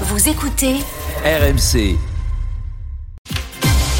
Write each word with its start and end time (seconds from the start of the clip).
Vous 0.00 0.28
écoutez 0.28 0.80
RMC. 1.24 2.13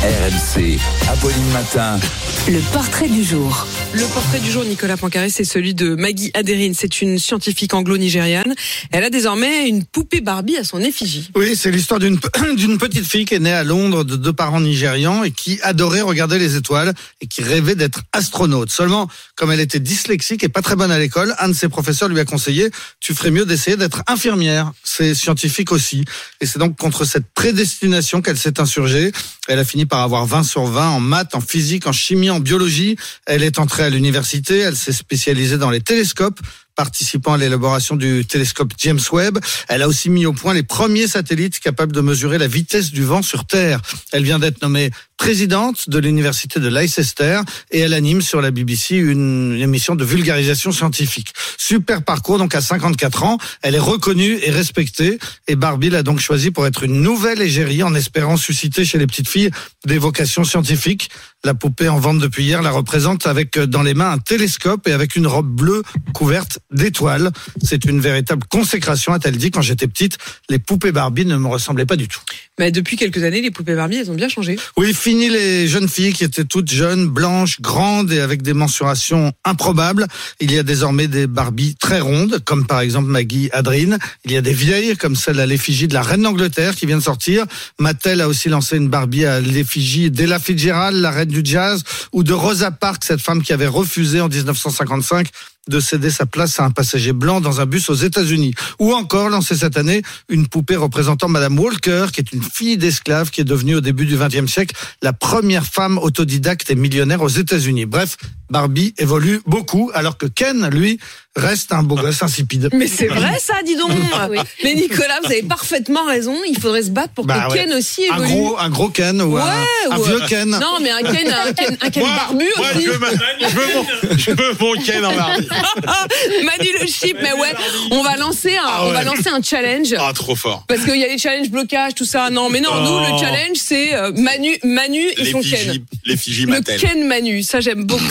RMC. 0.04 0.78
Apolline 1.10 1.50
Matin. 1.54 1.98
le 2.46 2.60
portrait 2.74 3.08
du 3.08 3.24
jour. 3.24 3.66
Le 3.94 4.04
portrait 4.12 4.40
du 4.40 4.50
jour, 4.50 4.62
Nicolas 4.62 4.98
Poincaré, 4.98 5.30
c'est 5.30 5.44
celui 5.44 5.72
de 5.72 5.94
Maggie 5.94 6.30
Adeline. 6.34 6.74
C'est 6.74 7.00
une 7.00 7.18
scientifique 7.18 7.72
anglo-nigériane. 7.72 8.54
Elle 8.90 9.04
a 9.04 9.08
désormais 9.08 9.66
une 9.66 9.82
poupée 9.82 10.20
Barbie 10.20 10.58
à 10.58 10.64
son 10.64 10.80
effigie. 10.80 11.30
Oui, 11.34 11.56
c'est 11.56 11.70
l'histoire 11.70 12.00
d'une 12.00 12.18
d'une 12.56 12.76
petite 12.76 13.06
fille 13.06 13.24
qui 13.24 13.34
est 13.34 13.38
née 13.38 13.52
à 13.52 13.64
Londres 13.64 14.04
de 14.04 14.16
deux 14.16 14.34
parents 14.34 14.60
nigérians 14.60 15.24
et 15.24 15.30
qui 15.30 15.58
adorait 15.62 16.02
regarder 16.02 16.38
les 16.38 16.56
étoiles 16.56 16.92
et 17.22 17.26
qui 17.26 17.42
rêvait 17.42 17.74
d'être 17.74 18.02
astronaute. 18.12 18.70
Seulement, 18.70 19.08
comme 19.36 19.52
elle 19.52 19.60
était 19.60 19.80
dyslexique 19.80 20.44
et 20.44 20.50
pas 20.50 20.60
très 20.60 20.76
bonne 20.76 20.90
à 20.90 20.98
l'école, 20.98 21.34
un 21.38 21.48
de 21.48 21.54
ses 21.54 21.70
professeurs 21.70 22.10
lui 22.10 22.20
a 22.20 22.26
conseillé 22.26 22.70
tu 23.00 23.14
ferais 23.14 23.30
mieux 23.30 23.44
d'essayer 23.44 23.76
d'être 23.76 24.02
infirmière. 24.06 24.72
C'est 24.82 25.14
scientifique 25.14 25.72
aussi. 25.72 26.04
Et 26.40 26.46
c'est 26.46 26.58
donc 26.58 26.76
contre 26.76 27.04
cette 27.04 27.26
prédestination 27.34 28.22
qu'elle 28.22 28.38
s'est 28.38 28.60
insurgée. 28.60 29.12
Elle 29.46 29.58
a 29.58 29.64
fini 29.64 29.84
par 29.84 29.93
avoir 30.02 30.26
20 30.26 30.42
sur 30.42 30.64
20 30.64 30.88
en 30.90 31.00
maths, 31.00 31.34
en 31.34 31.40
physique, 31.40 31.86
en 31.86 31.92
chimie, 31.92 32.30
en 32.30 32.40
biologie. 32.40 32.96
Elle 33.26 33.42
est 33.42 33.58
entrée 33.58 33.84
à 33.84 33.90
l'université. 33.90 34.58
Elle 34.58 34.76
s'est 34.76 34.92
spécialisée 34.92 35.58
dans 35.58 35.70
les 35.70 35.80
télescopes 35.80 36.40
participant 36.74 37.34
à 37.34 37.38
l'élaboration 37.38 37.96
du 37.96 38.24
télescope 38.24 38.72
James 38.78 39.00
Webb. 39.12 39.38
Elle 39.68 39.82
a 39.82 39.88
aussi 39.88 40.10
mis 40.10 40.26
au 40.26 40.32
point 40.32 40.54
les 40.54 40.62
premiers 40.62 41.06
satellites 41.06 41.60
capables 41.60 41.92
de 41.92 42.00
mesurer 42.00 42.38
la 42.38 42.46
vitesse 42.46 42.90
du 42.90 43.02
vent 43.02 43.22
sur 43.22 43.46
Terre. 43.46 43.80
Elle 44.12 44.24
vient 44.24 44.38
d'être 44.38 44.62
nommée 44.62 44.90
présidente 45.16 45.88
de 45.88 45.98
l'université 45.98 46.60
de 46.60 46.68
Leicester 46.68 47.40
et 47.70 47.78
elle 47.78 47.94
anime 47.94 48.20
sur 48.20 48.40
la 48.40 48.50
BBC 48.50 48.96
une 48.96 49.58
émission 49.60 49.94
de 49.94 50.04
vulgarisation 50.04 50.72
scientifique. 50.72 51.32
Super 51.56 52.02
parcours, 52.02 52.38
donc 52.38 52.54
à 52.54 52.60
54 52.60 53.22
ans, 53.22 53.38
elle 53.62 53.74
est 53.74 53.78
reconnue 53.78 54.38
et 54.42 54.50
respectée 54.50 55.18
et 55.46 55.56
Barbie 55.56 55.90
l'a 55.90 56.02
donc 56.02 56.18
choisi 56.18 56.50
pour 56.50 56.66
être 56.66 56.82
une 56.82 57.00
nouvelle 57.00 57.40
égérie 57.40 57.82
en 57.82 57.94
espérant 57.94 58.36
susciter 58.36 58.84
chez 58.84 58.98
les 58.98 59.06
petites 59.06 59.28
filles 59.28 59.50
des 59.86 59.98
vocations 59.98 60.44
scientifiques. 60.44 61.10
La 61.44 61.52
poupée 61.52 61.90
en 61.90 61.98
vente 61.98 62.20
depuis 62.20 62.44
hier 62.44 62.62
la 62.62 62.70
représente 62.70 63.26
avec 63.26 63.58
euh, 63.58 63.66
dans 63.66 63.82
les 63.82 63.92
mains 63.92 64.12
un 64.12 64.18
télescope 64.18 64.88
et 64.88 64.92
avec 64.92 65.14
une 65.14 65.26
robe 65.26 65.46
bleue 65.46 65.82
couverte 66.14 66.60
d'étoiles. 66.70 67.30
C'est 67.62 67.84
une 67.84 68.00
véritable 68.00 68.44
consécration, 68.48 69.12
a-t-elle 69.12 69.36
dit. 69.36 69.50
Quand 69.50 69.60
j'étais 69.60 69.86
petite, 69.86 70.16
les 70.48 70.58
poupées 70.58 70.90
Barbie 70.90 71.26
ne 71.26 71.36
me 71.36 71.46
ressemblaient 71.46 71.84
pas 71.84 71.96
du 71.96 72.08
tout. 72.08 72.20
Mais 72.58 72.70
depuis 72.70 72.96
quelques 72.96 73.22
années, 73.24 73.42
les 73.42 73.50
poupées 73.50 73.74
Barbie, 73.74 73.96
elles 73.96 74.10
ont 74.10 74.14
bien 74.14 74.30
changé. 74.30 74.56
Oui, 74.78 74.94
fini 74.94 75.28
les 75.28 75.68
jeunes 75.68 75.88
filles 75.88 76.14
qui 76.14 76.24
étaient 76.24 76.44
toutes 76.44 76.70
jeunes, 76.70 77.08
blanches, 77.08 77.60
grandes 77.60 78.10
et 78.10 78.20
avec 78.20 78.40
des 78.40 78.54
mensurations 78.54 79.32
improbables. 79.44 80.06
Il 80.40 80.50
y 80.50 80.58
a 80.58 80.62
désormais 80.62 81.08
des 81.08 81.26
Barbies 81.26 81.74
très 81.74 82.00
rondes, 82.00 82.38
comme 82.46 82.66
par 82.66 82.80
exemple 82.80 83.08
Maggie 83.08 83.50
Adrine. 83.52 83.98
Il 84.24 84.32
y 84.32 84.36
a 84.38 84.40
des 84.40 84.54
vieilles, 84.54 84.96
comme 84.96 85.14
celle 85.14 85.40
à 85.40 85.46
l'effigie 85.46 85.88
de 85.88 85.94
la 85.94 86.02
reine 86.02 86.22
d'Angleterre 86.22 86.74
qui 86.74 86.86
vient 86.86 86.96
de 86.96 87.02
sortir. 87.02 87.44
Mattel 87.78 88.22
a 88.22 88.28
aussi 88.28 88.48
lancé 88.48 88.78
une 88.78 88.88
Barbie 88.88 89.26
à 89.26 89.40
l'effigie 89.40 90.10
d'Ella 90.10 90.38
Fitzgerald, 90.38 90.96
la 90.96 91.10
reine 91.10 91.33
du 91.34 91.48
jazz, 91.50 91.82
ou 92.12 92.22
de 92.22 92.32
Rosa 92.32 92.70
Parks, 92.70 93.04
cette 93.04 93.20
femme 93.20 93.42
qui 93.42 93.52
avait 93.52 93.66
refusé 93.66 94.20
en 94.20 94.28
1955 94.28 95.28
de 95.68 95.80
céder 95.80 96.10
sa 96.10 96.26
place 96.26 96.60
à 96.60 96.64
un 96.64 96.70
passager 96.70 97.12
blanc 97.12 97.40
dans 97.40 97.60
un 97.60 97.66
bus 97.66 97.88
aux 97.88 97.94
États-Unis. 97.94 98.54
Ou 98.78 98.92
encore 98.92 99.30
lancé 99.30 99.56
cette 99.56 99.76
année 99.76 100.02
une 100.28 100.46
poupée 100.46 100.76
représentant 100.76 101.28
Madame 101.28 101.58
Walker, 101.58 102.06
qui 102.12 102.20
est 102.20 102.32
une 102.32 102.42
fille 102.42 102.76
d'esclave 102.76 103.30
qui 103.30 103.40
est 103.40 103.44
devenue 103.44 103.76
au 103.76 103.80
début 103.80 104.06
du 104.06 104.16
XXe 104.16 104.50
siècle 104.50 104.76
la 105.02 105.12
première 105.12 105.64
femme 105.64 105.98
autodidacte 105.98 106.70
et 106.70 106.74
millionnaire 106.74 107.22
aux 107.22 107.28
États-Unis. 107.28 107.86
Bref, 107.86 108.16
Barbie 108.54 108.94
évolue 108.98 109.40
beaucoup, 109.46 109.90
alors 109.94 110.16
que 110.16 110.26
Ken, 110.26 110.68
lui, 110.70 111.00
reste 111.34 111.72
un 111.72 111.82
beau 111.82 111.96
gosse 111.96 112.22
insipide. 112.22 112.68
Mais 112.72 112.86
c'est 112.86 113.08
vrai 113.08 113.36
ça, 113.40 113.54
dis 113.66 113.74
donc 113.74 113.90
Mais 114.62 114.74
Nicolas, 114.74 115.18
vous 115.24 115.32
avez 115.32 115.42
parfaitement 115.42 116.04
raison. 116.06 116.36
Il 116.48 116.56
faudrait 116.60 116.84
se 116.84 116.90
battre 116.90 117.12
pour 117.14 117.24
Bah 117.26 117.46
que 117.48 117.52
ouais. 117.54 117.64
Ken 117.64 117.72
aussi 117.72 118.02
Un 118.08 118.18
évolue. 118.22 118.28
gros, 118.30 118.58
un 118.60 118.68
gros 118.70 118.88
Ken 118.90 119.20
ou 119.20 119.36
un, 119.36 119.44
Ouais, 119.44 119.50
un 119.90 119.98
ou- 119.98 120.02
vieux 120.04 120.20
Ken. 120.28 120.48
Non, 120.50 120.78
mais 120.80 120.90
un 120.90 121.02
Ken, 121.02 121.26
un 121.32 121.52
Ken, 121.52 121.76
un 121.80 121.90
Ken 121.90 122.02
Moi, 122.04 122.12
barbu 122.14 122.44
moi, 122.56 122.66
aussi. 122.76 122.84
je 122.84 122.90
veux, 122.92 122.98
ma- 122.98 123.10
je 123.10 123.54
veux 123.56 123.74
mon, 123.74 124.16
je 124.16 124.30
veux 124.30 124.56
mon 124.60 124.82
Ken 124.84 125.04
en 125.04 125.16
Barbie. 125.16 125.48
Manu 126.44 126.68
le 126.80 126.86
chip, 126.86 127.16
mais 127.20 127.32
ouais, 127.32 127.52
on 127.90 128.04
va 128.04 128.16
lancer 128.16 128.56
un, 128.56 128.62
Ah 128.64 128.84
on 128.86 128.92
va 128.92 129.02
lancer 129.02 129.28
un 129.30 129.42
challenge. 129.42 129.92
Ah, 129.98 130.12
trop 130.14 130.36
fort. 130.36 130.64
Parce 130.68 130.84
qu'il 130.84 130.96
y 130.96 131.02
a 131.04 131.08
les 131.08 131.18
challenges 131.18 131.50
blocage, 131.50 131.94
tout 131.96 132.04
ça. 132.04 132.30
Non, 132.30 132.50
mais 132.50 132.60
non, 132.60 132.70
nous, 132.80 132.98
le 133.00 133.06
Oh. 133.14 133.18
challenge, 133.18 133.56
c'est 133.56 133.94
euh, 133.96 134.12
Manu, 134.16 134.56
Manu 134.62 135.02
et 135.18 135.24
son 135.32 135.40
Ken. 135.40 135.50
L'effigie, 135.50 135.84
l'effigie 136.04 136.46
Le. 136.46 136.78
Ken 136.78 137.06
Manu, 137.08 137.42
ça 137.42 137.58
j'aime 137.60 137.82
beaucoup. 137.84 138.02